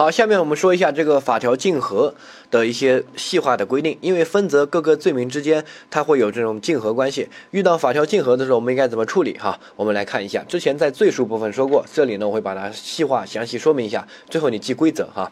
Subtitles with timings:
[0.00, 2.14] 好，下面我们说一下这个法条竞合
[2.50, 3.98] 的一些细化的规定。
[4.00, 7.28] 因为分则各个罪名之间，它会有这种竞合关系。
[7.50, 9.36] 遇到法条竞合的时候，我们应该怎么处理？
[9.36, 10.42] 哈，我们来看一下。
[10.48, 14.08] 之前在罪数部分说过，这里呢我会把它细化、详细说明一下。
[14.30, 15.30] 最后你记规则哈。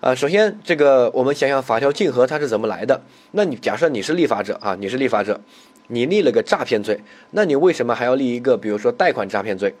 [0.00, 3.00] 啊，首先这个我们想想法条竞合它是怎么来的？
[3.30, 5.40] 那你假设你是立法者啊，你是立法者，
[5.86, 7.00] 你立了个诈骗罪，
[7.30, 9.72] 那你为什么还要立一个比如说贷款诈骗罪？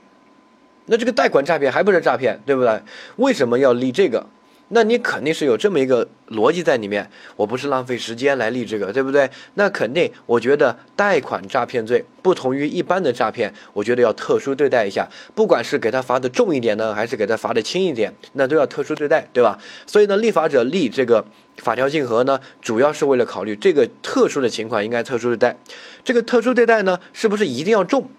[0.88, 2.82] 那这个贷款诈骗还不是诈骗，对不对？
[3.16, 4.26] 为什么要立这个？
[4.70, 7.10] 那你肯定是有这么一个逻辑在里面。
[7.36, 9.30] 我不是浪费时间来立这个，对不对？
[9.54, 15.08] 那肯定，我觉得贷款诈骗罪不同于一般的诈骗，我觉得要特殊对待一下。
[15.34, 19.58] 不管是给他罚的重一点呢，还是给他罚的轻一点，那都要特殊对待，对吧？
[19.86, 21.24] 所以呢，立法者立这个
[21.56, 25.56] 法条竞合呢，主要是为了考虑这个特殊的情况应该特殊对待。
[26.04, 28.10] 这个特殊对待呢，是不是一定要重？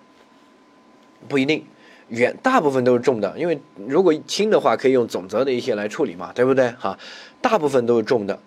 [1.28, 1.64] 不一定。
[2.10, 6.70] 远大部分都是重的，因为如果轻的话，可以用总则的一些来处理嘛，对不对？
[6.80, 6.98] 哈，
[7.42, 8.40] 大部分都是重的，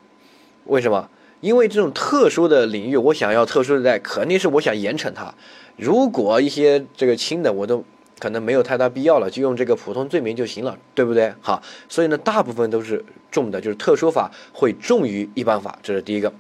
[0.66, 1.09] 为什么？
[1.41, 5.35] 因为这种特殊的领域，我想要特殊的待，肯定是我想严惩他。
[5.77, 7.85] 如果一些这个轻的，我都
[8.21, 11.33] 可能没有太大必要了，就用这个普通罪名就行了，对不对？
[11.40, 16.33] 哈，所以呢，大部分都是重的，就是特殊法会重于一般法，这是第一个。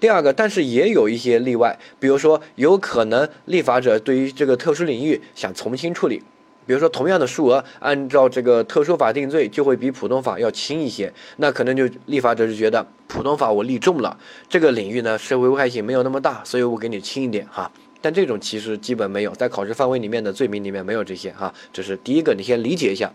[0.00, 6.20] 第二个，但是也有一些例外，比如说有可能立法者对于这个特殊领域想从轻处理。
[6.64, 11.12] 比如说，同样的数额，按照这个特殊法定罪，就会比普通法要轻一些。
[11.36, 14.16] 那可能就立法者就觉得普通法我立重了，
[14.48, 17.70] 这个领域呢社会危害性没有那么大，所以我给你轻一点哈。
[18.00, 21.52] 但这种其实基本没有，在考试范围里面的罪名里面没有这些哈。
[21.72, 23.12] 这是第一个，你先理解一下。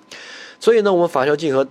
[0.60, 1.68] 所以呢，我们法条竞合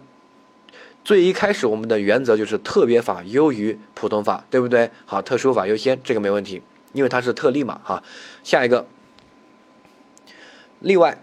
[1.04, 4.91] 最一开始我们的原则就是特别法优于普通法，对不对？
[5.04, 8.02] 好，特殊法优先，这个没问题，因为它是特例嘛哈。
[8.42, 8.86] 下一个
[10.80, 11.19] 例外。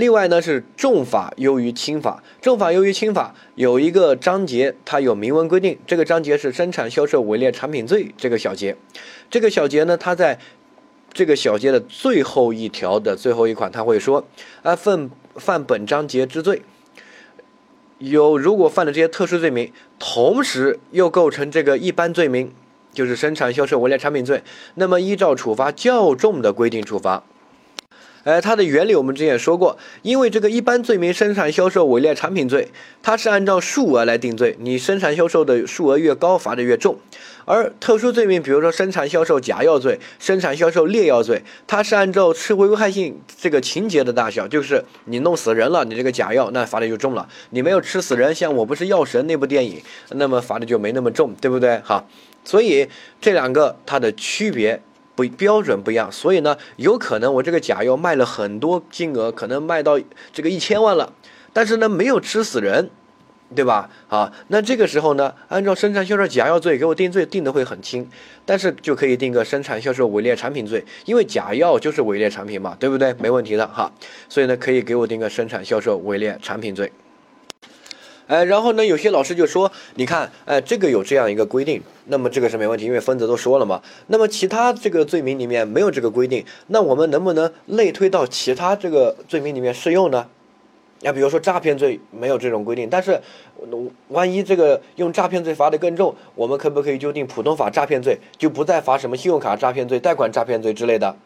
[0.00, 8.74] 另外呢是重法优于轻法，重法优于轻法有一个章节，它有明文规定，这个章节是生产销售伪劣产品罪这个小节，
[9.28, 10.38] 这个小节呢，它在
[11.12, 14.26] 这个小节的最后一条的最后一款，它会说，
[14.62, 16.62] 啊，犯犯本章节之罪，
[17.98, 22.50] 有如果犯了这些特殊罪名，同时又构成这个一般罪名，
[22.94, 24.42] 就是生产销售伪劣产品罪，
[24.76, 27.22] 那么依照处罚较重的规定处罚。
[28.24, 32.68] 哎，它的原理我们之前也说过，因为这个一般罪名生产销售伪劣产品罪，
[33.02, 36.96] 它是按照数额来定罪，你生产销售的数额越高，罚的越重；
[37.46, 51.78] 而特殊罪名，比如说生产销售假药罪、生产销售劣药罪，它是按照社会危害性这个情节的大小，就是你弄死人了，你这个假药那罚的就重了；你没有吃死人，像我不是药神那部电影，那么罚的就没那么重，对不对？
[51.78, 52.04] 哈，
[52.44, 52.86] 所以
[53.18, 54.82] 这两个它的区别。
[55.28, 60.00] 不标准不一样，所以呢，有可能我这个假药卖了很多金额，可能卖到
[60.32, 61.12] 这个一千万了，
[61.52, 62.90] 但是呢，没有吃死人，
[63.54, 63.90] 对吧？
[64.08, 68.08] 啊，那这个时候呢，按照生产销售假药罪给我定罪定的会很轻，
[68.44, 73.12] 但是就可以定个生产销售伪劣产品罪，因为假药就是伪劣产品嘛，对不对？
[73.14, 73.90] 没问题的哈，
[74.28, 76.92] 所以呢，可以给我定个生产销售伪劣产品罪。
[78.30, 83.82] 哎，然后呢，有些老师就说，你看，哎，这个有这样一个规定，那么这个是没问题，因为分则都说了嘛。
[84.06, 90.28] 那么其他这个罪名里面没有这个规定，那我们能不能类推到其他这个罪名里面适用呢？
[91.04, 93.20] 啊，比如说诈骗罪没有这种规定，但是
[94.10, 101.16] 万一这个用诈骗罪罚的更重，我们可不可以就定普通法诈骗罪，就不再罚什么信用卡诈骗罪、贷款诈骗罪之类的？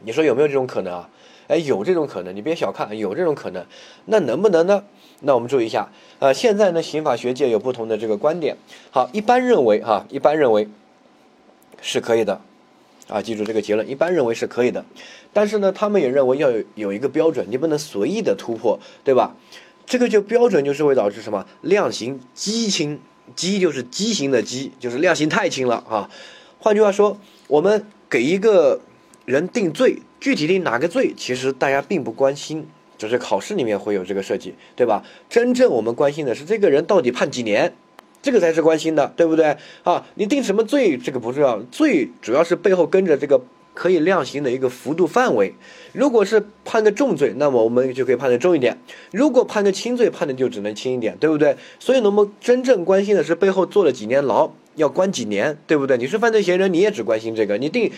[0.00, 1.10] 你说有没有这种可能啊？
[1.48, 3.64] 哎，有这种可能，你别小看，有这种可能，
[4.06, 4.82] 那能不能呢？
[5.20, 5.88] 那我们注意一下，
[6.18, 8.56] 呃，现在呢，刑法学界有不同的这个观点。
[8.90, 10.66] 好，一般认为哈，一般认为
[11.82, 12.40] 是可以的，
[13.08, 14.84] 啊，记住这个结论，一般认为是可以的。
[15.32, 19.36] 但是呢，他们也认为要有有一个标准，你不能随意的突破，对吧？
[19.84, 22.98] 这个就标准就是会导致什么量刑畸轻，
[23.34, 26.10] 畸就是畸形的畸，就是量刑太轻了啊。
[26.58, 28.80] 换句话说，我们给一个
[29.26, 30.02] 人定罪。
[30.18, 32.66] 具体定哪个罪，其实大家并不关心，
[32.98, 35.02] 只是考试里面会有这个设计，对吧？
[35.28, 37.74] 真正我们关心的是这个人到底判几年，
[38.22, 39.56] 这个才是关心的，对不对？
[39.84, 43.40] 啊，你定什么罪，这个不重要，罪主要是背后跟着这个
[43.74, 45.54] 可以量刑的一个幅度范围。
[45.92, 48.74] 如果是判个重罪，那么我们就可以判的重一点；
[49.12, 51.56] 如果判个轻罪，判的就只能轻一点，对不对？
[51.78, 54.50] 所以，呢，我们真正关心的是背后坐了几年牢。
[54.76, 55.98] 要关几年，对不对？
[55.98, 57.58] 你是犯罪嫌疑人，你也只关心这个。
[57.58, 57.90] 你定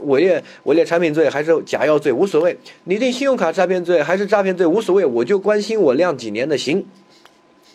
[0.00, 6.86] 伪劣伪劣产品罪还是假药罪无所谓，你定信用卡诈骗罪还是诈骗罪无所谓，我就关心我量几年的刑。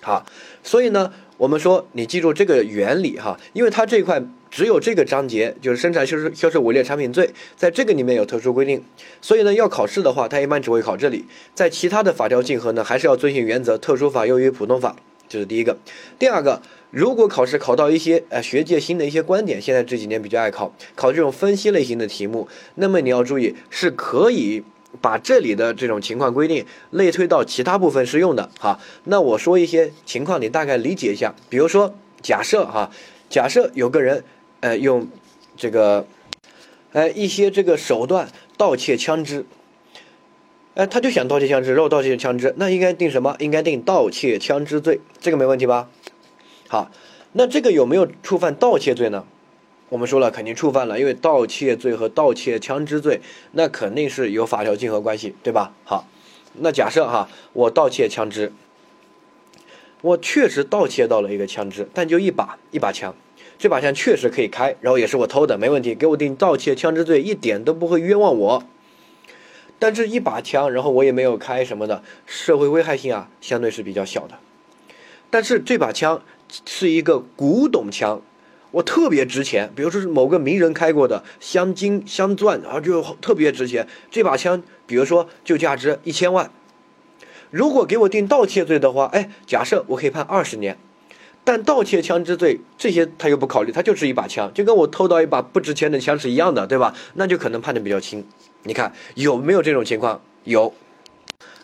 [0.01, 0.25] 好，
[0.63, 4.21] 所以呢，我们说你记住这个原理哈，因为它这一块
[4.51, 8.83] 只有这个章节，就是生产销售销售伪劣产品罪，在这个里面有特殊规定，
[9.19, 14.95] 所以呢，要考试的话，它一般只会考这里，在其他的法条竞合呢，还是要遵循原则，特殊法优于普通法。
[15.27, 15.75] 这是第一个。
[16.19, 16.61] 第二个，
[16.95, 24.63] 如果考试考到一些呃学界新的一些观点，现在这几年比较爱考考这种分析类型的题目，那么你要注意是可以
[25.01, 28.79] 把这里的这种情况规定类推到其他部分适用的哈。
[29.03, 31.35] 那我说一些情况，你大概理解一下。
[31.49, 32.89] 比如说，假设哈，
[33.29, 34.23] 假设有个人
[34.61, 35.05] 呃用
[35.57, 36.07] 这个
[36.93, 39.45] 呃一些这个手段盗窃枪支。
[40.75, 43.35] 哎，他就想盗窃枪支，然后盗窃枪支，那应该定什么？
[43.39, 45.89] 应该定盗窃枪支罪，这个没问题吧？
[46.75, 46.91] 啊，
[47.31, 49.25] 那这个有没有触犯盗窃罪呢？
[49.87, 53.21] 我们说了，肯定触犯了，因为盗窃罪和盗窃枪支罪，
[53.53, 55.73] 那肯定是有法条竞合关系，对吧？
[55.85, 56.05] 好，
[56.55, 58.51] 那假设哈，我盗窃枪支，
[60.01, 63.15] 我确实盗窃到了一个枪支，但就一把一把枪，
[63.57, 68.63] 这把枪确实可以开，然后也是我偷的，没问题，给我定盗窃枪支罪，一点都不会冤枉我。
[69.77, 74.35] 但是，一把枪，然后我也没有开什么的，社会危害性啊，相对是比较小的。
[75.35, 76.21] 但是这把枪
[76.65, 78.21] 是一个古董枪，
[78.71, 83.85] 我特别值钱，比如说是某个名人开过的镶金镶钻，然后就特别值钱。
[84.09, 86.49] 这把枪，比如说就价值一千万。
[87.51, 90.77] 如果给我定盗窃罪的话，哎，假设我可以判二十年，
[91.43, 96.95] 但盗窃枪支罪这些他又不考虑，他就是一把枪，就跟我偷到一把不值钱的枪是一样的，对吧？
[97.15, 98.25] 那就可能判的比较轻。
[98.63, 100.21] 你看有没有这种情况？
[100.45, 100.73] 有，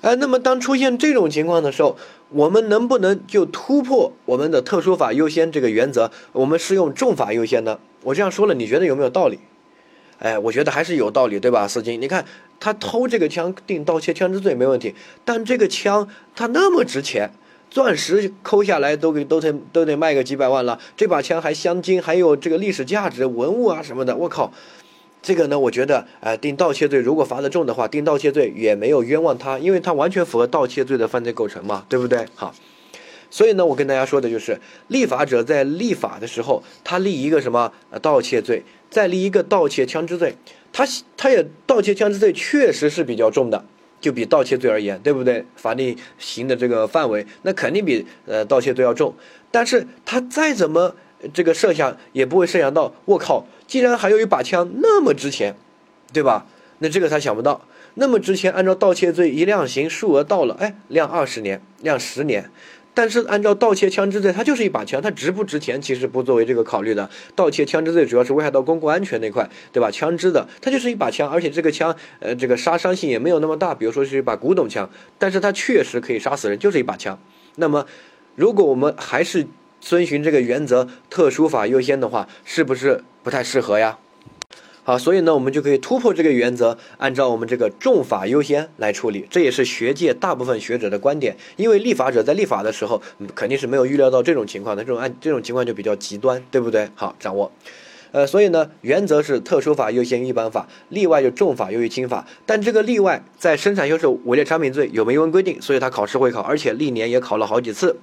[0.02, 1.96] 哎，那么当出现这种情况的时候，
[2.30, 7.80] 我们能不能就突破我们的特殊法优先这个原则，我们适用重法优先呢？
[8.04, 9.40] 我这样说了，你觉得有没有道理？
[10.18, 11.68] 哎，我觉得还是有道理，对吧？
[11.68, 12.26] 四金，你看
[12.60, 17.32] 他偷这个枪定盗窃枪支罪没问题，但这个枪它那么值钱，
[17.70, 24.52] 钻石抠下来都给都得都得卖个几百万了，这把枪还镶金，还有这个历史价值文物啊什么的，我靠！
[25.22, 32.26] 这个呢，我觉得，呃，定盗窃罪如果罚得重的话，定盗窃罪也没有冤枉他，因为他完全符合盗窃罪的犯罪构成嘛，对不对？
[32.34, 32.54] 好，
[33.30, 40.36] 所以呢，我跟大家说的就是，立法者在立法的时候，他立一个什么呃盗窃罪，再立一个盗窃枪支罪，
[40.74, 43.64] 他他也盗窃枪支罪确实是比较重的，
[44.00, 45.46] 就比盗窃罪而言，对不对？
[45.56, 49.14] 法定刑的这个范围，那肯定比呃盗窃罪要重，
[49.52, 50.96] 但是他再怎么
[51.34, 53.46] 这个设想，也不会设想到，我靠。
[53.68, 55.56] 既然还有一把枪那么值钱，
[56.12, 56.46] 对吧？
[56.80, 57.62] 那这个他想不到，
[57.94, 62.50] 那么值钱，按照盗窃罪一量刑，数额到了，哎，量二十年，量十年。
[62.94, 67.10] 但是按照盗窃枪支罪，它就是一把枪，它值不值钱其实不作为这个考虑的。
[67.36, 69.90] 盗窃枪支罪主要是危害到公共安全那块，对吧？
[69.90, 73.74] 枪支的，它就是一把枪，而且这个枪，呃，这个杀伤性也没有那么大。
[73.74, 77.18] 比如说是一把古董枪，但是它确实可以杀死人，就是一把枪。
[77.56, 77.86] 那么，
[78.36, 79.48] 如果我们还是
[79.82, 83.04] 遵循这个原则，特殊法优先的话，是不是？
[83.24, 84.00] 不太适合呀，
[84.84, 91.38] 好，所以呢，我们就可以突破这个原则，按照我们这个重法优先来处理，这也是学界大部分学者的观点。
[91.56, 93.00] 因为立法者在立法的时候，
[93.36, 96.90] 肯定是没有预料到这种情况的，这种按这种情况就比较极端，对不对？
[96.96, 97.52] 好，掌握。
[98.12, 102.26] 呃，所以呢，原则是特殊法优先一般法，例外就重法优于轻法。
[102.48, 107.98] 但这个例外在生产销售伪劣产品罪有明文规定，所以它考试会考，而且历年也考了好几次。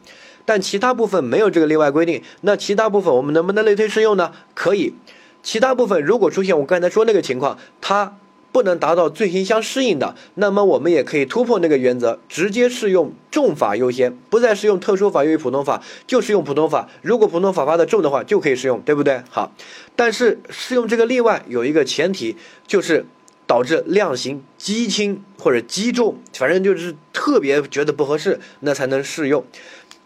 [0.48, 4.32] 但其他部分没有这个例外规定，那其他部分我们能不能类推适用呢？
[4.54, 4.94] 可以。
[5.42, 8.16] 其他部分如果出现我刚才说那个情况，它
[8.50, 16.88] 不能达到罪刑相适应的，那么我们也可以突破那个原则，直接适用重法优先，不再适用特殊法优于普通法，就适用普通法。
[17.02, 19.20] 如果普通法罚的重的话，就可以适用，对不对？
[19.28, 19.52] 好，
[19.94, 22.36] 但是适用这个例外有一个前提，
[22.66, 23.04] 就是
[23.46, 29.44] 导致量刑极轻或者极重，反正就是特别觉得不合适，那才能适用。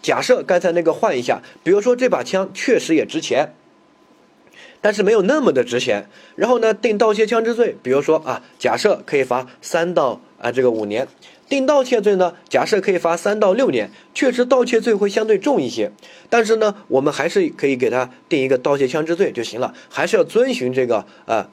[0.02, 3.54] 假设刚才那个换一下，比如说这把枪确实也值钱，
[4.80, 6.08] 但是没有那么的值钱。
[6.34, 11.06] 然后呢，定盗窃枪支罪，比如说啊，假设可以罚三到啊这个五年。
[11.48, 15.92] 定盗窃罪呢，假设可以罚三到六年，确实盗窃罪会相对重一些。
[16.30, 21.46] 但是呢，我们还是可以给他定一个盗窃枪支罪就行了，还是要遵循这个呃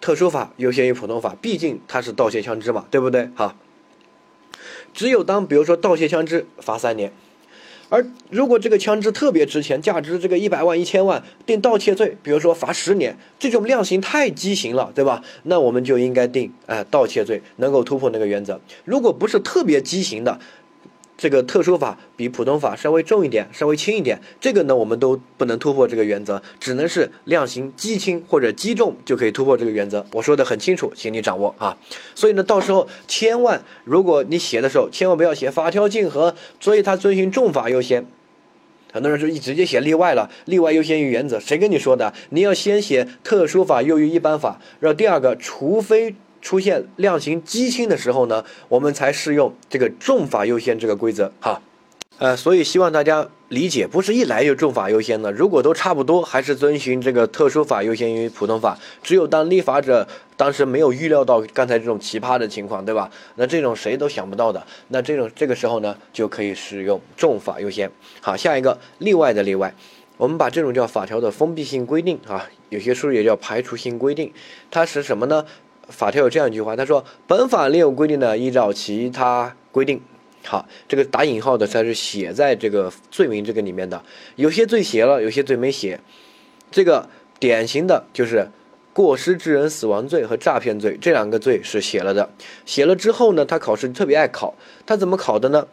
[0.00, 3.30] 特殊法优先于普通法，毕竟它是盗窃枪支嘛，对不对？
[3.36, 3.54] 哈，
[4.92, 7.12] 只有当比如说盗窃枪支罚三年。
[7.88, 15.22] 而如果这个枪支特别值钱，价值这个一百万、一千万，定盗窃罪，比如说罚十年，这种量刑太畸形了，对吧？
[15.44, 18.60] 那我们就应该定，哎，盗窃罪能够突破那个原则。
[18.84, 20.38] 如果不是特别畸形的。
[21.18, 30.06] 这个特殊法比普通法稍微重一点，稍微轻一点，这个呢我们都不能突破这个原则，只能是量刑激轻或者极重就可以突破这个原则。
[30.12, 31.76] 我说的很清楚，请你掌握啊。
[32.14, 38.06] 所以呢，到时候千万，如果你写的时候，千万不要写法条竞合，所以它遵循重法优先。
[38.92, 42.14] 很多人说一直接写例外了，例外优先于原则，谁跟你说的？
[42.30, 46.14] 你要先写特殊法优于一般法，然后第二个，除非。
[46.48, 51.60] 出现量刑畸轻的时候呢，我们才适用这个重法优先这个规则哈。
[52.16, 55.30] 呃，所以希望大家理解，不是一来就重法优先的。
[55.30, 58.78] 如果都差不多，还是遵循这个特殊法优先于普通法。
[59.02, 63.10] 只有当立法者当时没有预料到刚才这种奇葩的情况，对吧？
[63.34, 67.90] 那这种谁都想不到的，那这种这个时候呢，就可以使用重法优先。
[68.22, 69.74] 好，下一个例外的例外，
[70.16, 74.32] 我们把这种叫法条的封闭性规定啊，有些书也叫排除性规定，
[74.70, 75.44] 它是什么呢？
[75.88, 80.00] 法条有这样一句话，他说：“本法另有规定的，依照其他规定。”
[80.44, 84.02] 好，这个打引号的才是写在这个罪名这个里面的。
[84.36, 86.00] 有些罪写了，有些罪没写。
[86.70, 88.48] 这个典型的就是
[88.92, 92.30] 过失致人死亡罪和诈骗罪这两个罪是写了的。
[92.64, 94.54] 写了之后呢，他考试特别爱考。
[94.86, 95.66] 他怎么考的呢？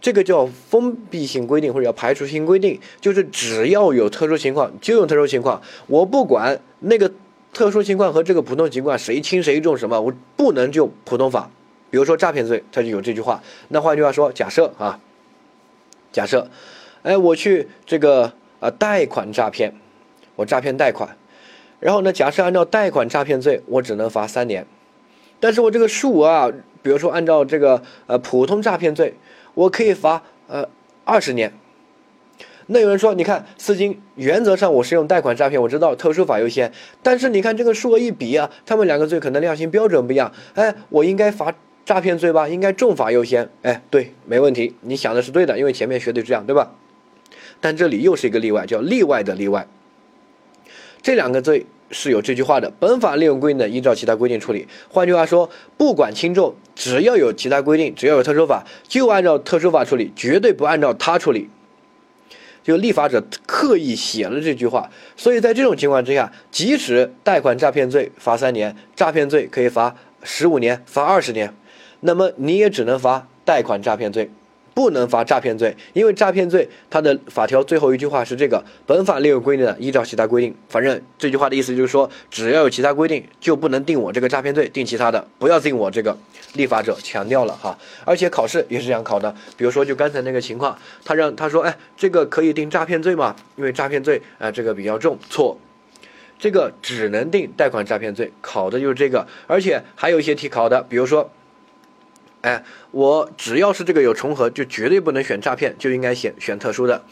[0.00, 7.10] 这个叫封闭性规定或者叫排除性规定，就是只要有特殊情况就用特殊情况，我不管那个
[7.54, 11.48] 特殊情况和这个普通情况谁轻谁重什么，我不能就普通法。
[11.90, 13.40] 比如说诈骗罪，他就有这句话。
[13.68, 14.98] 那换句话说，假设啊，
[16.12, 16.50] 假设，
[17.02, 19.72] 哎，我去这个呃贷款诈骗，
[20.34, 21.16] 我诈骗贷款，
[21.78, 24.66] 然后呢，假设按照贷款诈骗罪，我只能罚三年。
[25.38, 26.50] 但是我这个数额啊，
[26.82, 29.14] 比如说按照这个呃普通诈骗罪，
[29.54, 30.68] 我可以罚呃
[31.04, 31.52] 二十年。
[32.66, 41.54] 那有人说，你看司金原则上我是用贷款诈骗，我知道特殊法优先，但是你看这个数额一比啊，他们两个罪可能量刑标准不一样，哎，我应该罚。
[41.84, 43.46] 诈骗罪吧，应该重罚优先。
[43.60, 46.72] 哎，对，没问题，你想的是对的，因为前面学的是这样，对吧？
[47.60, 49.68] 但这里又是一个例外，叫例外的例外。
[51.02, 54.66] 这两个罪是有这句话的：本法另有规定的，依照其他规定处理。
[54.88, 61.50] 换句话说，不管轻重，只要有其他规定，只要有特殊法，就按照特殊法处理，绝对不按照他处理。
[62.64, 71.54] 就立法者刻意写了这句话，所以在这种情况之下，即使贷款诈骗罪罚三年，诈骗罪可以罚十五年，罚二十年。
[72.00, 74.30] 那么你也只能罚贷款诈骗罪，
[74.74, 80.54] 不能罚诈骗罪，因为诈骗罪它的法条最后一句话是这个：本法另有规定的，依照其他规定。
[80.68, 86.16] 反正这句话的意思就是说，只要有其他规定，就不能定我这个诈骗罪，定其他的，不要定我这个。
[86.54, 89.34] 立法者强调了哈，而且考试也是这样考的。
[89.56, 93.34] 比如说就刚才那个情况，他让他说，哎，这个可以定诈骗罪吗？
[93.56, 95.18] 因为诈骗罪啊，这个比较重。
[95.28, 95.58] 错，
[96.38, 99.26] 这个只能定贷款诈骗罪，考的就是这个。
[99.48, 101.28] 而且还有一些题考的，比如说。
[102.44, 107.02] 哎，我只要是这个有重合，就绝对不能选诈骗，就应该选选特殊的。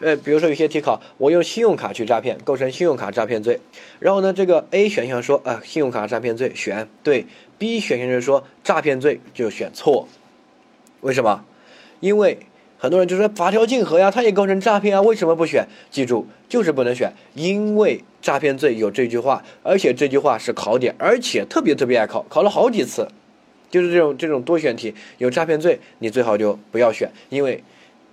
[0.00, 3.58] 呃，比如说有些题考，我用信用卡去诈骗，构成信用卡诈骗罪。
[3.98, 7.24] 然后呢，这个 A 选项说啊，信用卡诈骗罪选对
[7.56, 10.06] ，B 选项就是说诈骗罪就选错。
[11.00, 11.46] 为什么？
[12.00, 12.40] 因为
[12.76, 15.66] 很多人就说法条竞合呀，它也构成诈骗啊，为什么不选？
[15.90, 23.08] 记住，就是不能选，因为诈骗罪有这句话，而且这句话是考点，而且特别特别爱考，考了好几次。
[23.74, 27.64] 就是这种这种多选题有诈骗罪，你最好就不要选，因为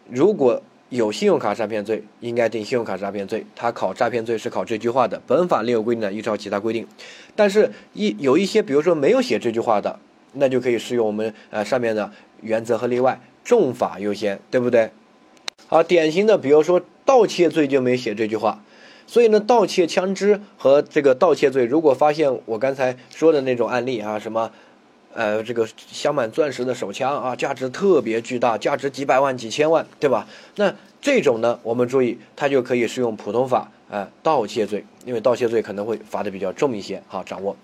[0.09, 3.45] 如果有信用卡诈骗罪，应该定信用卡诈骗罪。
[3.55, 6.87] 他考诈骗罪是考这句话的，本法另有规定的，依照其他规定。
[7.35, 9.99] 但是，一有一些，比如说没有写这句话的，
[10.33, 14.89] 那就可以适用我们呃上面的原则和例外，重法优先，对不对？
[15.67, 18.63] 好，典型的，比如说盗窃罪就没写这句话，
[19.05, 24.51] 所以呢，盗窃枪支和这个盗窃罪，如果发现我刚才说的那种案例啊，什么。
[25.13, 30.27] 呃，这个镶满钻石的手枪啊，价值特别巨大，价值几百万、几千万，对吧？
[30.55, 37.55] 那这种呢，我们注意，它就可以适用普通法，呃，盗窃罪，因为盗窃罪可能会罚的比较重一些，好掌握。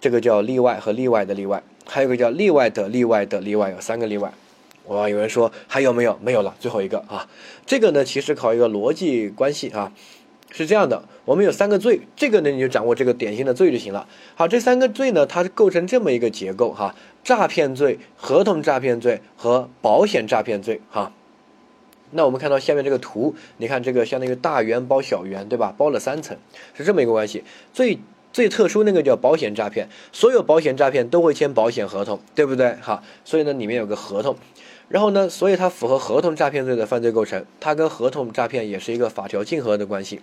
[0.00, 4.32] 这个叫例外和例外的例外，还有个叫例外的例外的例外，有三个例外。
[4.88, 6.18] 哇，有人说还有没有？
[6.22, 7.26] 没有了，最后一个啊。
[7.64, 9.90] 这个呢，其实考一个逻辑关系啊。
[10.56, 14.06] 是这样的，我们有三个罪，这个呢你就掌握这个典型的罪就行了。
[14.36, 16.94] 好，这三个罪呢，它构成这么一个结构哈：
[17.24, 21.12] 诈骗罪、合同诈骗罪和保险诈骗罪哈。
[22.12, 25.74] 那我们看到下面这个图，你看这个相当于大圆包小圆，对吧？
[25.76, 26.36] 包了三层，
[26.72, 27.42] 是这么一个关系。
[27.72, 27.98] 最
[28.32, 32.74] 最特殊那个叫保险诈骗，所有保险诈骗都会签保险合同，对不对？
[32.80, 34.36] 哈，所以呢里面有个合同。
[34.94, 40.20] 然后呢，所以它符合合同诈骗罪的犯罪构成，它跟合同诈骗也是一个法条竞合的关系。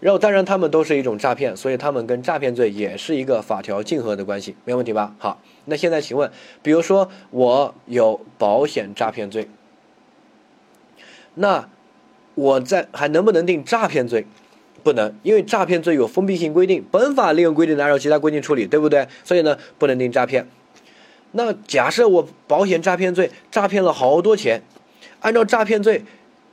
[0.00, 5.14] 然后当然它们都是一种诈骗，所以它们跟诈骗罪也是一个法条竞合的关系，没问题吧？
[5.20, 6.28] 好，那现在请问，
[6.64, 9.48] 比如说我有保险诈骗罪，
[11.36, 11.68] 那
[12.34, 14.26] 我在还能不能定诈骗罪？
[14.82, 19.06] 不能，因为诈骗罪有封闭性规定，本法另有规定的按照其他规定处理，对不对？
[19.22, 20.48] 所以呢，不能定诈骗。
[21.32, 24.62] 那假设我保险诈骗罪诈骗了好多钱，
[25.20, 26.04] 按照诈骗罪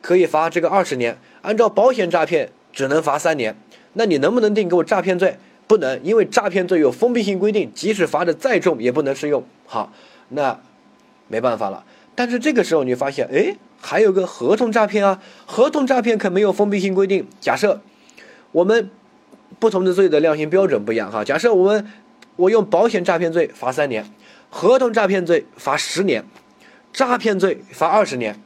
[0.01, 3.55] 可以罚这个二十年，按照保险诈骗只能罚三年。
[3.93, 5.37] 那你能不能定给我诈骗罪？
[5.67, 9.43] 不能，因为诈骗罪有封闭性规定，即使罚的再重也不能适用。
[9.65, 9.91] 好，
[10.29, 10.59] 那
[11.27, 11.83] 没办法了。
[12.13, 17.25] 但是这个时候你发现，哎，还有个合同诈骗啊，合同诈骗可没有封闭性规定。
[17.39, 17.81] 假设
[18.51, 18.91] 我们
[19.57, 21.91] 不同的罪的量刑标准不一样哈，假设我们
[22.35, 24.05] 我用保险诈骗罪罚三年，
[24.57, 26.23] 合同诈骗罪罚十年，
[26.93, 28.39] 诈骗罪罚二十年。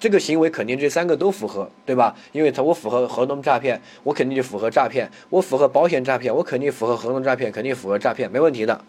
[0.00, 2.16] 这个行为肯定这三个都符合，对吧？
[2.32, 8.84] 因为他我符合合同诈骗，我肯定就符合诈骗；我符合保险诈骗，我肯定符合合同诈骗，肯定符合诈骗，没问题的。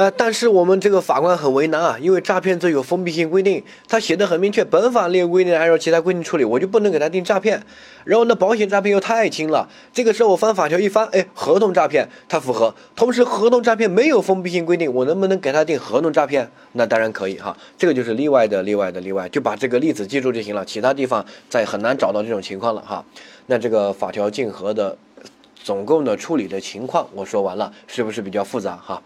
[0.00, 7.62] 呃，但是我们这个法官很为难啊，因为诈骗罪有封闭性规定，他写的很明确，本法列规定按照其他规定处理，我就不能给他定诈骗。
[8.04, 16.50] 然后呢，保险诈骗又太轻了，这个时候我翻法条一翻，哎，合同诈骗他符合，同时合同诈骗没有封闭性规定，我能不能给他定合同诈骗？
[16.72, 23.04] 那当然可以哈，这个就是例外的例外的例外，就把这个例子记住就行了，其他地方再很难找到这种情况了哈。
[23.48, 24.96] 那这个法条竞合的
[25.62, 29.02] 总共的处理的情况我说完了，是不是比较复杂哈？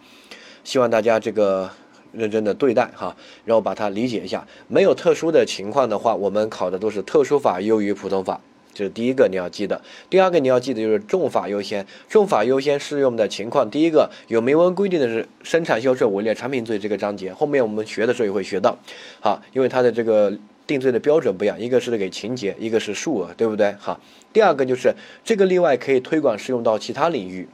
[0.65, 1.71] 希望大家这个
[2.13, 4.47] 认真的对待哈，然后把它理解一下。
[4.67, 8.41] 没有特殊的情况的话，我们考的都是特殊法优于普通法，
[8.73, 9.81] 这是第一个你要记得。
[10.09, 18.79] 第二个你要记得就是重法优先，重法优先适用的情况，第一个有明文规定的是生产销售伪劣产品罪这个章节，后面我们学的时候也会学到，
[19.21, 20.33] 好，因为它的这个
[20.67, 23.75] 定罪的标准不一样，一个是给情节，一个是数额，对不对？
[23.79, 24.01] 好，
[24.33, 24.95] 第二个就是
[25.25, 27.49] 这个例外可以推广适用到其他领域。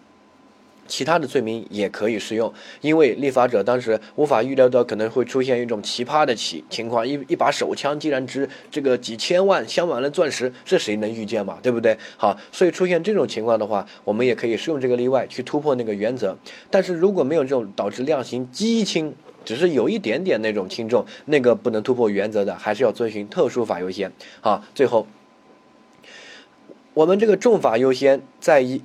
[0.90, 11.58] 其他的罪名也可以适用，因为立法者当时无法预料到可能会出现一种奇葩的情情况，一一把手枪竟然值这个几千万镶满了钻石，这谁能预见嘛？
[11.62, 11.96] 对不对？
[12.16, 16.36] 好，所以出现这种情况的话，我们也可以适用这个例外去突破那个原则。
[16.68, 24.10] 但是如果没有这种导致量刑畸轻，只是有一点点那种轻重，那个不能突破原则的，还是要遵循特殊法优先。
[24.40, 25.06] 好，最后
[26.94, 28.82] 我们这个重法优先在一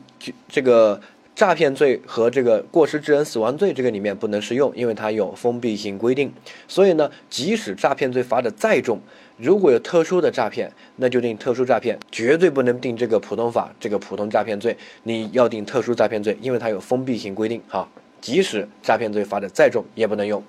[0.47, 1.01] 这个。
[1.35, 6.31] 诈骗罪和这个过失致人死亡罪这个里面不能适用，因为它有封闭性规定。
[6.65, 9.01] 所以呢，即使诈骗罪罚的再重，
[9.35, 14.77] 如果有特殊的诈骗，那就定特殊诈骗，绝对不能定这个普通法这个普通诈骗罪。
[15.03, 17.61] 你要定特殊诈骗罪，因为它有封闭性规定。
[17.67, 17.85] 哈，
[18.21, 20.41] 即使诈骗罪罚的再重，也不能用。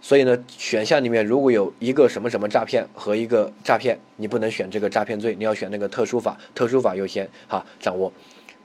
[0.00, 7.28] 所以呢，选项里面如果有一个什么什么诈骗和一个诈骗，你不能选这个诈骗罪，你要选那个特殊法，特殊法优先。
[7.46, 8.10] 哈，掌握。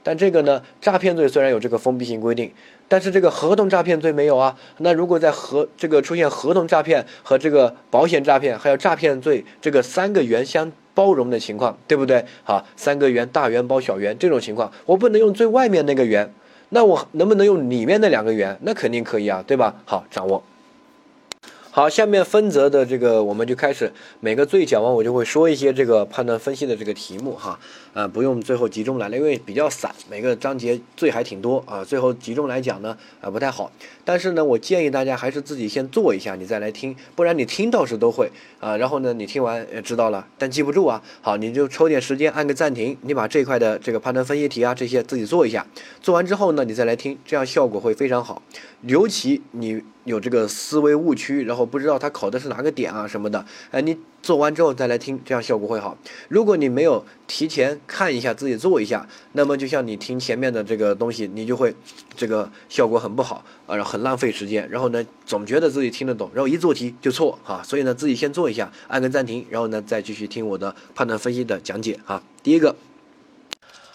[0.06, 2.48] 但这个呢，诈骗罪虽然有这个封闭性规定，
[2.86, 4.56] 但是这个合同诈骗罪没有啊。
[4.78, 12.24] 那如果在合这个出现合同诈骗和这个保险诈骗还有诈骗罪这个三个圆相包容的情况，对不对？
[12.44, 16.32] 好，三个圆大圆包小圆这种情况，我不能用最外面那个圆，
[16.68, 18.56] 那我能不能用里面那两个圆？
[18.62, 19.74] 那肯定可以啊，对吧？
[19.84, 20.40] 好，掌握。
[21.76, 27.60] 好，下面分则的这个我们就开始每个罪讲完，我就会说一些这个判断分析的这个题目哈，
[27.92, 33.70] 呃，不用最后集中来了，因为比较散，每个章节罪还挺多啊，最后集中来讲呢，啊不太好。
[34.06, 41.02] 但是呢，我建议大家还是自己先做一下，你再来听，不然你听倒是都会啊，然后呢，你听完也知道了，但记不住啊。
[41.20, 45.66] 好，你就抽点时间按个暂停，你把这块的这个判断分析题啊这些自己做一下，
[46.00, 48.40] 做完之后呢，你再来听，这样效果会非常好。
[48.82, 55.96] 尤其你有这个思维误区，然后不知道他考的是哪个点啊什么的，哎，你做完之后再来听，这样效果会好。
[56.28, 61.72] 如果你没有提前看一下自己做一下，那么就像你听前面的这个东西，你就会
[62.16, 64.68] 这个效果很不好啊，很浪费时间。
[64.68, 67.62] 然后呢，总觉得自己听得懂，然后一做题就错啊。
[67.62, 72.20] 所以呢，自己先做一下，按个暂停，然后呢再继续听我的判断分析的讲解啊。
[72.42, 72.74] 第一个，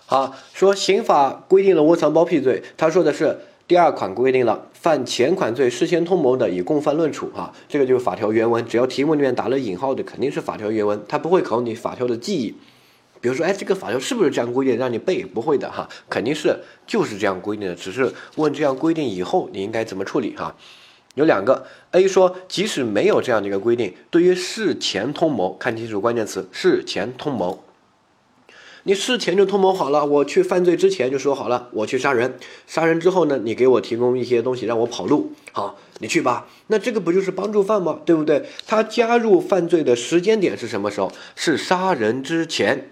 [0.06, 3.38] 好说刑法规定了窝藏包庇罪，他说的是。
[3.72, 7.32] 第二款规定了，犯前款罪事先通谋的，以共犯论处。
[7.34, 8.66] 哈，这个就是法条原文。
[8.66, 12.54] 只要题目里面打了引号的，肯定是法条原文，它不会考你法条的记忆。
[13.22, 15.24] 比如说，哎，这个法条是不是这样规定，让你背？
[15.24, 16.54] 不会的哈，肯定是
[16.86, 20.54] 就是这样规定的，只是问这样规定以后你应该怎么处理哈。
[21.16, 27.64] 有两个，A 说，即使没有这样的一个规定，对于事前通谋，看清楚关键词，事前通谋。
[28.84, 36.48] 你事前就通谋好了，我去犯罪之前就说好了，我去杀人，杀人之后呢，你给我提供一些东西让我跑路，好，你去吧。
[36.68, 38.00] 那这个不就是帮助犯吗？
[38.06, 38.44] 对不对？
[38.66, 41.12] 他加入犯罪的时间点是什么时候？
[41.36, 42.90] 是杀人之前。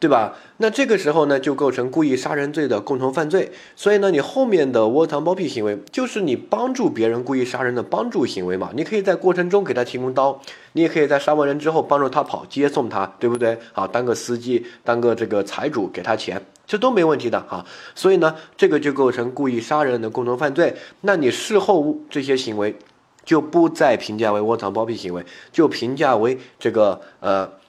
[0.00, 0.34] 对吧？
[0.56, 3.52] 那这个时候呢，就构成故意杀人罪的共同犯罪。
[3.76, 8.70] 所以呢，你后面的窝藏包庇行为，就是你帮助别人故意杀人的帮助行为嘛。
[8.74, 10.40] 你可以在过程中给他提供刀，
[10.72, 13.58] 你也可以在杀完人之后帮助他跑，接送他，对不对？
[13.72, 17.62] 好，当个司机，当个这个财主，给他钱，这都没问题的哈。
[17.94, 20.74] 所以呢，这个就构成故意杀人的共同犯罪。
[21.02, 22.74] 那你事后这些行为，
[23.22, 27.59] 就不再评价为窝藏包庇行为，就评价为这个呃。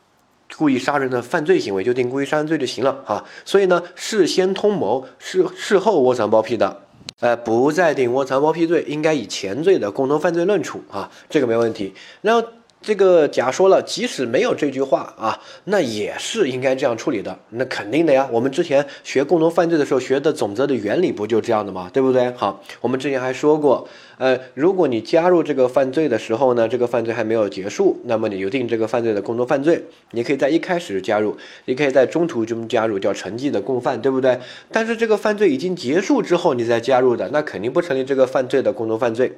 [0.55, 6.81] 故意杀人的犯罪行为就定故意杀人罪就行了啊，所以呢，事先通谋，事事后窝藏包庇的，
[7.19, 11.93] 呃，不再定窝藏包庇罪，应该以前罪的共同犯罪论处啊，这个没问题。
[12.21, 12.47] 然后
[12.81, 17.37] 这个甲说了，即使没有这句话啊，那也是应该这样处理的。
[17.51, 21.91] 那肯定的呀，我们之前学共同犯罪的时候学的总则的原理不就这样的吗？
[21.93, 22.31] 对不对？
[22.31, 29.85] 好，我们之前还说过，呃，如果你加入这个犯罪的时候呢，这个犯罪还没有结束，那么你就定这个犯罪的共同犯罪。
[30.13, 34.39] 你可以在一开始加入，你可以在中途中加入，叫成绩的共犯，对不对？
[34.71, 39.33] 但是这个犯罪已经结束之后你再加入的，那肯定不成立这个犯罪的共同犯罪。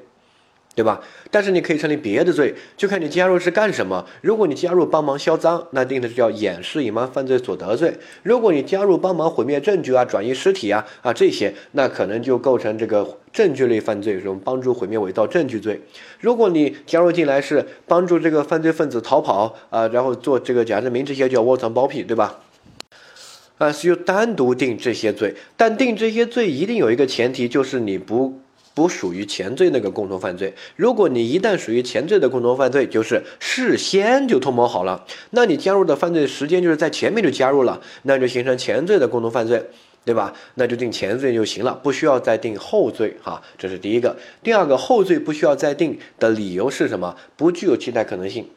[0.76, 1.00] 对吧？
[1.30, 4.06] 但是你可以成立别的罪，就看你加入是干什么。
[4.22, 7.92] 如果你加入帮忙销赃，那定的是叫掩饰隐瞒犯罪所得罪；
[8.24, 15.80] 如果你加入帮忙毁灭证据啊、转移尸体啊啊这些，那可能就构成这个证据类犯罪，这种帮助毁灭伪造证据罪。
[16.20, 22.40] 如果你加入进来是帮助这个犯罪分子逃跑啊，然后做这个假证明，这些叫窝藏包庇，对吧？
[23.60, 28.40] 啊，是就单独定这些罪，但定这些罪一定有一个前提，就是你不。
[28.74, 30.54] 不属于前罪那个共同犯罪。
[30.76, 39.64] 如果你一旦属于前罪的共同犯罪，就是事先就通谋好了，那你加入的犯罪时间就是在前面就加入了，那就形成前罪的共同犯罪，
[40.04, 40.34] 对吧？
[40.56, 43.42] 那就定前罪就行了，不需要再定后罪哈。
[43.58, 44.18] 这是第一个。
[44.42, 47.16] 第二个，后罪不需要再定的理由是什么？
[47.38, 48.48] 不具有期待可能性，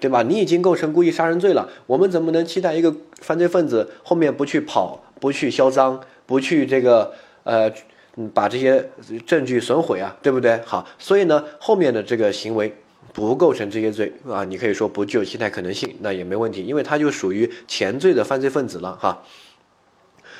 [0.00, 0.24] 对吧？
[0.24, 7.12] 你已经构成故意杀人罪了，我们怎么能期待一个犯罪分子后面不去跑、不去销赃、不去这个
[7.44, 7.72] 呃？
[8.16, 8.88] 嗯，把这些
[9.26, 10.60] 证据损毁啊，对不对？
[10.64, 12.74] 好，所以呢，后面的这个行为
[13.12, 19.22] 不构成这些罪啊，你可以说不具有期待可能性，那也没问题，因为他就属于前罪的犯罪分子了哈。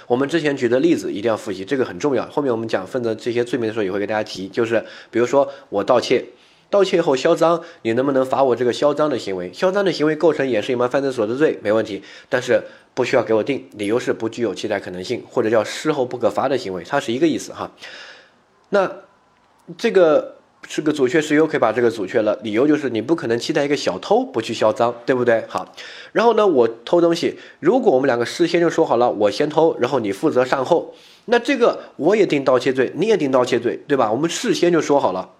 [0.06, 2.24] 我们之前举的例子一定要复习，这个很重要。
[2.26, 6.24] 后面我们讲分的这些罪名的时候也会给大家提，就是比如说我盗窃。
[6.70, 9.53] 盗窃后销赃，你能不能罚我这个销赃的行为？
[9.53, 12.03] 销赃的行为构成掩饰隐瞒犯罪所得罪，没问题。
[12.29, 12.62] 但是
[12.94, 17.70] 不需要给我定，理由是不具有期待可能性，或者叫事后不可罚的行为，它是一个意思哈。
[18.70, 18.90] 那
[19.79, 22.37] 这个是个阻却事由，可以把这个阻却了。
[22.42, 25.44] 理由就是你不可能期待一个小偷不去销赃，对不对？
[25.46, 25.72] 好，
[26.12, 30.94] 然后呢，我偷东西，如果我们两个事先就说好了，我先偷，然后你负责善后，
[31.27, 34.11] 那这个我也定盗窃罪，你也定盗窃罪，对吧？
[34.11, 35.31] 我们事先就说好了。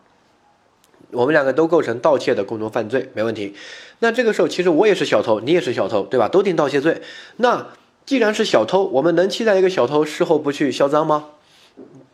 [1.15, 3.55] 我们两个都构成盗窃的共同犯罪，没问题。
[4.01, 6.29] 那这个时候，其实我也是小偷，你也是小偷，对吧？
[6.29, 7.01] 都定盗窃罪。
[7.37, 7.69] 那
[8.05, 11.27] 既然是小偷，我们能期待一个小偷事后不去销赃吗？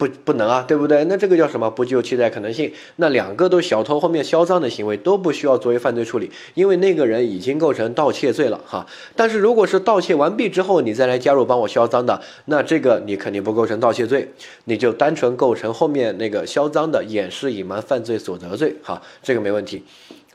[0.00, 1.04] 不不能啊，对不对？
[1.04, 1.70] 那这个叫什么？
[1.70, 2.72] 不具有期待可能性。
[2.96, 8.86] 那两个都小偷后面销赃的行为都不需要作为犯罪处理，因为那个人已经构成盗窃罪了哈。
[9.14, 14.26] 但是如果是盗窃完毕之后你再来加入帮我销赃的，那这个你肯定不构成盗窃罪，
[14.64, 19.84] 你就单纯构成后面那个销赃的掩饰隐瞒犯罪所得罪哈，这个没问题。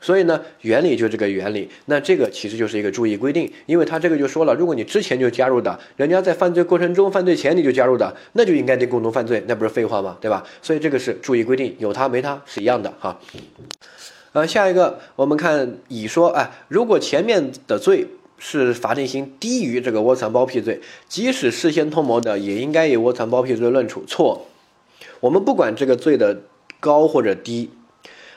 [0.06, 10.16] 所以呢，原理就这个原理，那这个其实就是一个注意规定，因为他这个就说了，如果你之前就加入的，人家在犯罪过程中、犯罪前你就加入的，那就应该定共同犯罪，那不是废话吗？
[10.20, 10.46] 对吧？
[10.62, 13.18] 所以这个是注意规定，有他没他是一样的哈。
[14.30, 18.06] 呃，下一个我们看乙说，哎，如果前面的罪
[18.38, 24.04] 是法定刑低于这个窝藏包庇罪，即使事先通谋的，也应该以窝藏包庇罪论处。
[24.06, 24.46] 错，
[25.18, 26.42] 我们不管这个罪的
[26.78, 27.70] 高或者低，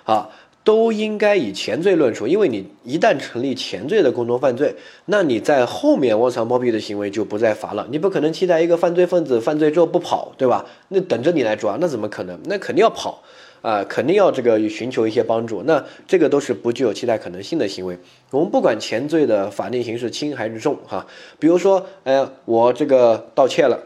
[0.06, 0.30] 啊。
[0.70, 7.88] 都应该以前罪论处，因为你一旦成立前罪的共同犯罪，那你在后面窝藏包庇的行为就不再罚了。
[7.90, 10.64] 你不可能期待一个犯罪分子犯罪之后不跑，对吧？
[10.90, 12.40] 那等着你来抓，那怎么可能？
[12.44, 13.24] 那肯定要跑
[13.64, 15.64] 啊，肯定要这个寻求一些帮助。
[15.64, 17.98] 那这个都是不具有期待可能性的行为。
[18.30, 21.08] 我们不管前罪的法定刑是轻还是重，哈，
[21.40, 23.80] 比如说，哎，我这个盗窃了，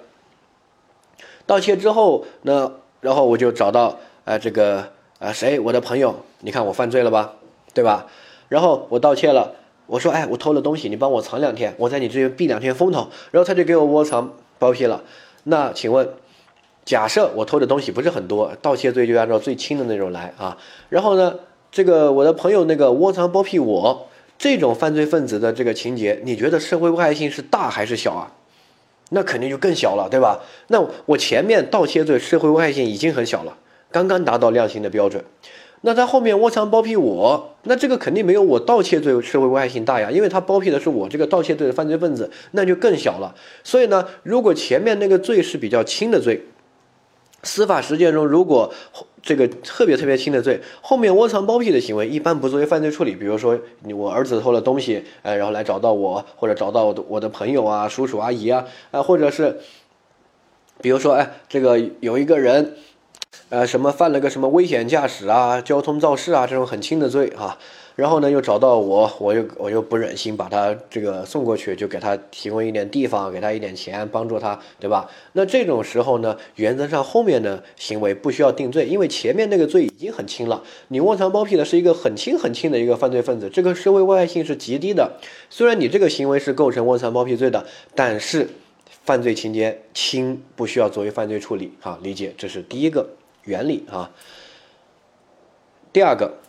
[1.45, 4.91] 盗窃之后，那然后我就找到，啊，这个。
[5.23, 5.57] 啊，谁？
[5.57, 7.35] 我的朋友，你看我犯罪了吧，
[7.73, 8.07] 对吧？
[8.49, 9.55] 然后我盗窃了，
[9.85, 13.07] 我说，哎，我偷了东西，你帮我藏两天，我在你这边避两天风头。
[13.31, 15.01] 然后他就给我窝藏包庇了。
[15.45, 16.09] 那请问，
[16.83, 20.57] 假设我偷的东西不是很多，盗窃罪就按照最轻的那种来啊。
[20.89, 21.39] 然后呢，
[21.71, 28.29] 这个我的朋友那个窝藏包庇我这种犯罪分子的这个情节，你觉得社会危害性是大还是小啊？
[29.11, 30.41] 那肯定就更小了，对吧？
[30.67, 33.57] 那我前面盗窃罪社会危害性已经很小了。
[33.93, 35.23] 刚刚达到量刑的标准，
[35.81, 43.35] 那他后面窝藏包庇我，那这个肯定没有我盗窃罪社会危害性大呀，因为他包庇的是我这个盗窃罪的犯罪分子，那就更小了。
[43.63, 46.41] 所以呢，如果前面那个罪是比较轻的罪，
[47.43, 48.73] 司法实践中如果
[49.21, 53.15] 这个特别特别轻的罪，后面窝藏包庇的行为一般不作为犯罪处理。
[53.15, 53.59] 比如说，
[53.93, 59.59] 我儿子偷了东西，呃，然后来找到我，或者找到我的我的朋友啊、叔叔阿姨啊，啊，或者是，
[60.81, 62.73] 比如说，哎，这个有一个人。
[63.49, 67.55] 呃，什么犯了个什么危险驾驶啊、交通肇事啊这种很轻的罪啊，
[67.95, 75.07] 然后呢又找到我，我又我又不忍心把他这个送过去，就给他提供一点地方，给他一点钱，帮助他，对吧？
[75.33, 80.63] 那这种时候呢，原则上后面的行为不需要定罪，因为前面那个罪已经很轻了。
[80.87, 85.11] 你窝藏包庇的是一个很轻很轻的一个犯罪分子，这个社会危害性是极低的。
[85.51, 88.49] 虽然你这个行为是构成窝藏包庇罪的，但是
[89.03, 91.73] 犯罪情节轻，不需要作为犯罪处理。
[91.79, 93.07] 哈，理解，这是第一个
[93.43, 94.11] 原理啊。
[95.91, 96.39] 第二个，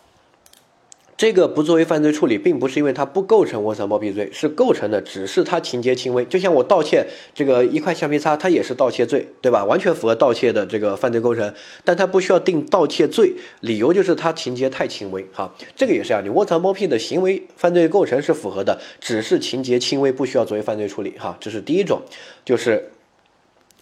[1.16, 6.24] 这个不作为犯罪处理，并不是因为它不构成窝藏包庇罪，是构成的，只是它情节轻微。
[6.24, 9.64] 就像我盗窃这个一块橡皮擦，它也是盗窃罪，对吧？
[9.64, 11.54] 完全符合盗窃的这个犯罪构成，
[11.84, 15.24] 但它不需要定盗窃罪，理由就是它情节太轻微。
[15.32, 21.14] 哈，这个也是啊，你窝藏包庇的行为犯罪构成是符合的，只是情节轻微，不需要作为犯罪处理。
[21.18, 22.00] 哈，这是第一种，
[22.46, 22.90] 就是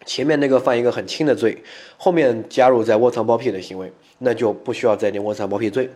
[0.04, 1.62] 前面那个犯一个很轻的罪，
[1.96, 3.92] 后面加入在窝藏包庇的行为。
[4.24, 5.90] 那就不需要再定窝藏包庇罪。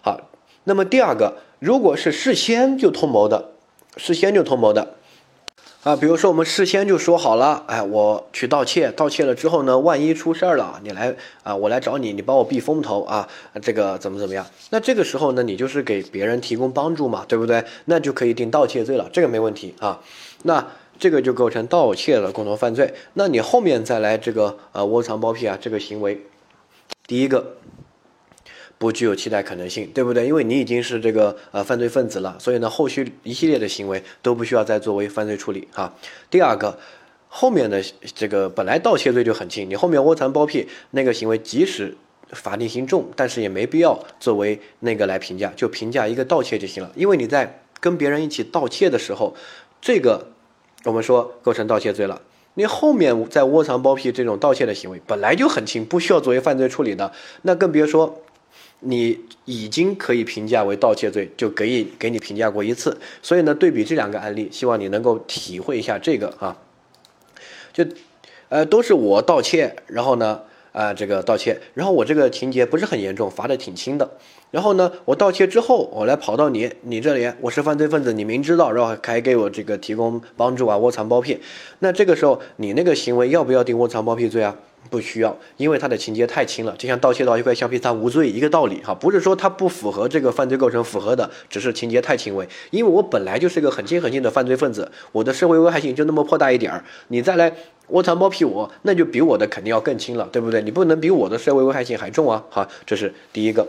[0.00, 0.18] 好，
[0.64, 3.50] 那么第二个，如果是事先就通谋的，
[3.98, 4.94] 事先就通谋的，
[5.82, 13.28] 啊，比如说我们事先就说好了，哎，我去盗窃，盗窃了之后呢，万一出事儿了，你来啊，我来找你，你帮我避风头啊，
[13.60, 14.46] 这个怎么怎么样？
[14.70, 17.62] 那这个时候呢，你就是给别人提供帮助嘛，对不对？
[17.84, 20.00] 那就可以定盗窃罪了，这个没问题啊。
[20.44, 20.66] 那
[20.98, 22.94] 这个就构成盗窃的共同犯罪。
[23.14, 26.20] 那你后面再来这个呃窝藏包庇啊，这个行为。
[27.06, 27.56] 第一个
[28.78, 30.26] 不具有期待可能性，对不对？
[30.26, 35.94] 因为你已经是这个呃犯罪分子了，所以呢，后续一系列的行为都不需要再作为犯罪处理哈。
[36.28, 36.78] 第二个，
[37.28, 37.82] 后面的
[38.14, 41.96] 这个本来盗窃罪就很轻，你后面窝藏包庇那个行为，即使
[42.32, 46.90] 法定刑重，但是也没必要作为那个来评价，就评价一个盗窃就行了。
[46.96, 49.34] 因为你在跟别人一起盗窃的时候，
[49.80, 50.26] 这个
[50.86, 52.22] 我们说构成盗窃罪了。
[52.54, 58.22] 你后面在窝藏包庇这种盗窃的行为本来就很轻，不需要作为犯罪处理的，那更别说
[58.80, 62.96] 你已经可以评价为盗窃罪，就可以给你评价过一次。
[63.20, 66.56] 所以呢，对比这两个案例，希望你能够体会一下这个啊，
[67.72, 67.84] 就
[68.48, 70.42] 呃都是我盗窃，然后呢。
[70.76, 74.10] 啊，这个盗窃，然后我这个情节不是很严重，罚的挺轻的。
[74.50, 81.40] 然后呢，我盗窃之后，我来跑到你你这里，我是犯罪分子，你明知道，然后还给我这个提供帮助啊，窝藏包庇。
[81.78, 84.54] 那这个时候，你那个行为要不要定窝藏包庇罪啊？
[84.90, 88.94] 不需要，因为他的情节太轻了，就像盗窃到一块橡皮擦无罪一个道理哈。
[88.94, 92.48] 不是说它不符合这个犯罪构成，符合的，只是情节太轻微。
[92.70, 97.52] 因为我本来就是一个很轻很轻的犯罪分子，我的社会危害性就那么破大一点儿，你再来。
[97.90, 100.60] 窝藏包庇我，那就比我的肯定要更轻了，对不对？
[100.60, 102.44] 你不能比我的社会危害性还重啊！
[102.50, 103.68] 好，这是第一个，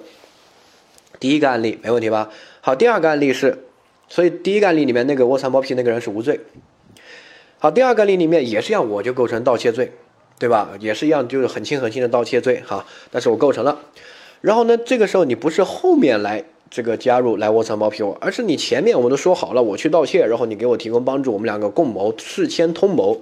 [1.20, 2.32] 第一个案例没问题吧？
[2.60, 3.66] 好，第二个案例是，
[4.10, 6.40] 所以第一个案例里面那个窝藏包庇那个人是无罪。
[7.60, 9.92] 好，第二个案例里面也是一样，我就构成盗窃罪，
[10.40, 10.70] 对吧？
[10.80, 12.62] 也是一样，就是很轻很轻的盗窃罪。
[12.66, 13.80] 哈，但是我构成了。
[14.42, 23.20] 然后呢，这个时候你不是后面来这个加入来窝藏包庇我，而是你前面我们都说好了，我去盗窃，然后你给我提供帮助，我们两个共谋，事先通谋。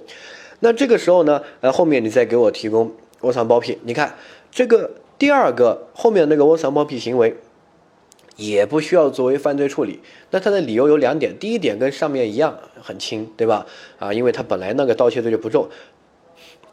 [0.60, 4.14] 那这个时候呢，呃，后面你再给我提供窝藏包庇，你看
[4.50, 7.34] 这个第二个后面那个窝藏包庇行为，
[8.36, 10.00] 也不需要作为犯罪处理。
[10.30, 13.66] 那它的理由有两点，第一点跟上面一样，很轻，对吧？
[13.98, 15.68] 啊，因为他本来那个盗窃罪就不重。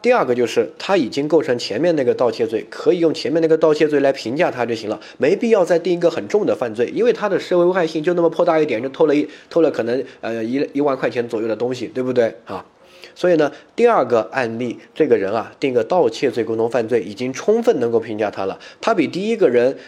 [0.04, 12.66] 第二个就是他已经构成前面那个盗窃罪，可以用前面那个盗窃罪来评价他就行了，没必要再定一个很重的犯罪，因为他的社会危害性就那么破大一点，就偷了一偷了可能呃一一万块钱左右的东西，对不对啊？
[13.14, 18.60] 所以呢，第二个案例，这个人啊，定个盗窃罪共同犯罪，已经充分能够评价他了。
[18.82, 19.78] 他比第一个人，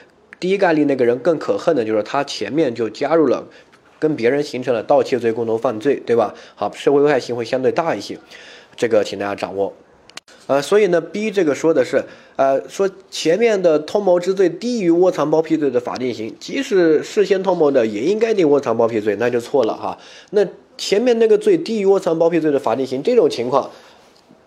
[0.40, 3.46] 第一个案例那个人更可恨的就是他前面就加入了，
[3.98, 6.34] 跟别人形成了盗窃罪共同犯罪，对吧？
[6.54, 8.18] 好，社会危害性会相对大一些，
[8.74, 9.74] 这个请大家掌握。
[10.46, 12.04] 呃，所以呢，B 这个说的是，
[12.36, 19.98] 呃，说前面的通谋之罪低于窝藏包庇罪的法定刑，即使事先通谋的也应该定窝藏包庇罪，那就错了哈。
[20.30, 20.46] 那
[20.78, 23.68] 前面那个罪低于窝藏包庇罪的法定刑，这种情况，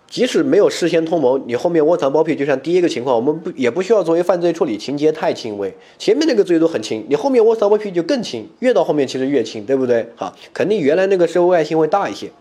[0.10, 10.08] 即使没有事先通谋，你后面窝藏包庇，就像第一个情况，我们不也不需要作为犯罪处理，情节太轻微，前面那个罪都很轻，你后面窝藏包庇就更轻，越到后面其实越轻，对不对？
[10.16, 12.32] 哈，肯定原来那个社会危害性会大一些。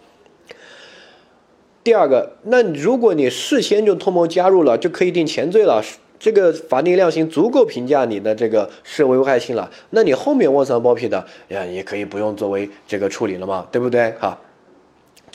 [1.84, 5.82] 第二个，那如果你事先就通谋加入了，就可以定前罪了，
[6.18, 14.10] 这个法定量刑足够评价你的这个社会危害性了，那你后面窝藏包庇的呀，也可以不用作为这个处理了嘛，对不对？
[14.18, 14.38] 哈。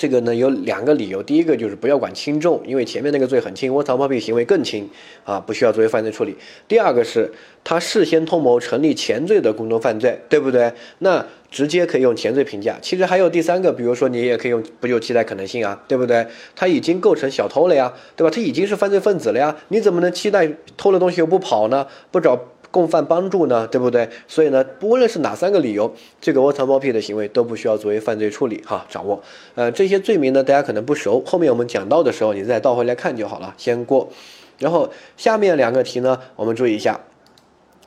[0.04, 4.89] 这个呢有两个理由，第一个就是不要管轻重，因为前面那个罪很轻，窝藏包庇行为更轻
[5.24, 6.36] 啊，不需要作为犯罪处理。
[6.68, 7.32] 第二个是
[7.63, 10.74] 他事先通谋成立前罪的共同犯罪，对不对？
[11.00, 12.78] 那直接可以用前罪评价。
[12.82, 16.28] 其实还有第三个，比如说你也可以用不就期待可能性啊，对不对？
[16.54, 18.30] 他已经构成小偷了呀，对吧？
[18.30, 21.88] 他已经是犯罪分子了呀，你怎么能期待偷了东西又不跑呢？
[22.12, 22.38] 不找
[22.74, 23.68] 共犯帮助呢？
[23.68, 24.10] 对不对？
[24.28, 28.84] 所以呢，不论是哪三个理由，这个窝藏包庇的行为都不需要作为犯罪处理哈。
[28.90, 29.22] 掌握，
[29.54, 34.10] 呃，这些罪名呢，大家可能不熟，后面我们讲到的时候，你再倒回来看就好了，先过。
[34.58, 37.00] 然后下面两个题呢，我们注意一下，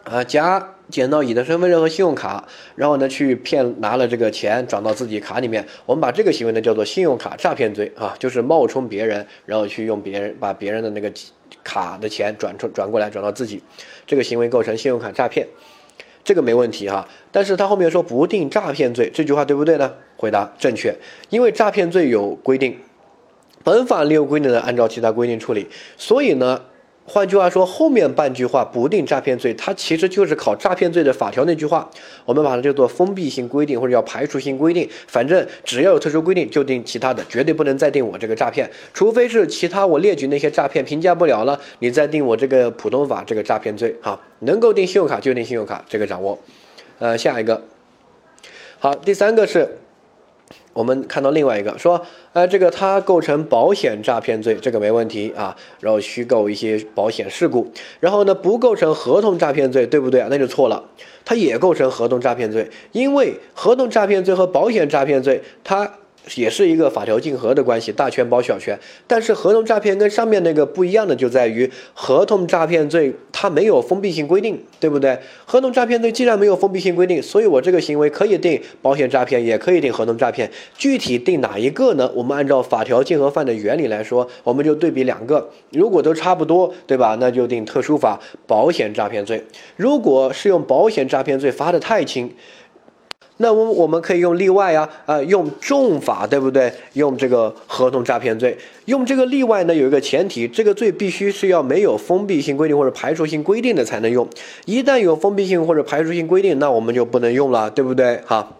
[0.04, 2.46] 啊，甲捡到乙的身份证和信用卡，
[2.76, 11.12] 然后呢去骗拿了这个钱转到自己卡里面，我们把这个行为呢叫做信用卡诈骗罪啊，就是冒充别人，然后去用别人把别人的那个
[11.64, 13.60] 卡的钱转出转过来转到自己，
[14.06, 15.46] 这个行为构成信用卡诈骗，
[16.24, 17.08] 这个没问题哈。
[17.32, 19.92] 但是他后面说不定诈骗罪，这句话对不对呢？
[20.16, 20.96] 回答正确，
[21.28, 22.78] 因为诈骗罪有规定。
[23.64, 25.66] 本法另有规定的，按照其他规定处理。
[25.96, 26.62] 所以呢，
[27.08, 31.88] 换句话说，后面半句话不定诈骗罪，它其实就是考诈骗罪的法条那句话。
[32.24, 34.88] 我们把它叫做封闭性规定或者叫排除性规定。
[35.06, 38.68] 反正只要有特殊规定就定其他的，绝对不能再定我这个诈骗。
[38.92, 43.94] 除非是其他我列举那些诈骗评价不了了，你再定我这个普通法这个诈骗罪。
[44.00, 46.36] 好，能够定信用卡就定信用卡，这个掌握。
[46.98, 47.62] 呃，下一个，
[48.80, 49.78] 好，第三个是。
[50.76, 51.98] 我们看到另外一个说，
[52.34, 55.56] 呃，这个他构成保险诈骗罪，这个没问题啊。
[55.80, 60.28] 然后虚构一些保险事故，然后呢不构成合同诈骗罪，对不对啊？
[60.30, 60.84] 那就错了，
[61.24, 65.90] 他也构成合同诈骗罪，因为合同诈骗罪和保险诈骗罪它。
[66.34, 68.78] 也是一个法条竞合的关系，大权保小权。
[69.06, 75.18] 但是合同诈骗跟上面那个不一样的就在于，合同诈骗罪它没有封闭性规定，对不对？
[75.44, 80.50] 合同诈骗罪既然没有封闭性规定，所以我这个行为可以定保险诈骗，也可以定合同诈骗。
[80.76, 82.10] 具体定哪一个呢？
[82.14, 87.16] 我们按照法条竞合犯的原理来说，我们就对比两个，如果都差不多，对吧？
[87.20, 89.44] 那就定特殊法保险诈骗罪。
[89.76, 92.34] 如果是用保险诈骗罪罚的太轻。
[93.38, 96.72] 那我我们可以用例外啊，啊，用重法，对不对？
[96.94, 104.26] 用这个合同诈骗罪，用这个例外呢，有一个前提，这个罪必须是要没有封闭性规定或者排除性规定的才能用。
[104.64, 108.18] 一旦有封闭性或者排除性规定，那我们就不能用了，对不对？
[108.24, 108.56] 哈，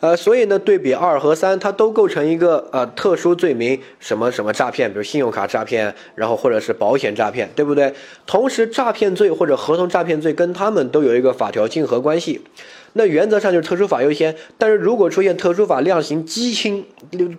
[0.00, 7.94] 呃，所以呢，对比二和三，它都构成一个呃特殊罪名，什么什么诈骗，比如信用卡诈骗，然后或者是保险诈骗，对不对？
[8.26, 12.42] 同时，诈骗罪或者合同诈骗罪跟他们都有一个法条竞合关系。
[12.94, 16.84] 那原则上就是特殊法优先，但是如果出现特殊法量刑畸轻，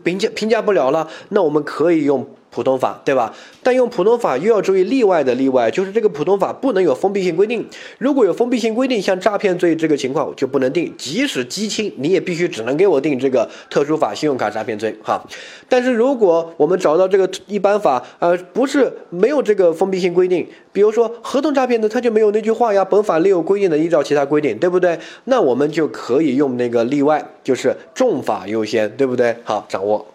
[0.04, 2.28] 评价评价不了了，那我们可以用。
[2.52, 3.34] 普通法对吧？
[3.64, 7.66] 但用普通法又要注意例外的例外，就是这个普通法不能有封闭性规定。
[7.98, 15.22] 如果有封闭性规定，像诈骗罪这个情况就不能定，即使激轻，你也必须只能给我定这个特殊法信用卡诈骗罪哈。
[15.70, 25.00] 但是如果我们找到这个一般法，呃，不是没有这个封闭性规定，比如说合同诈骗的，他就没有那句话呀，本法另有规定的，依照其他规定，对不对？
[25.26, 29.36] 那我们就可以用那个例外，就是重法优先，对不对？
[29.44, 30.06] 好，掌握。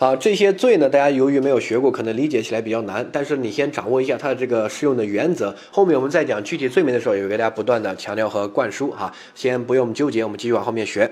[0.00, 3.04] 好，这些罪呢，大家由于没有学过，可能理解起来比较难。
[3.10, 9.12] 但是你先掌握一下它的这个适用的原则，后面我们再讲具体罪名的时候，也会给大家不断的强调和灌输哈。
[9.34, 11.10] 先不用纠结，我们继续往后面学。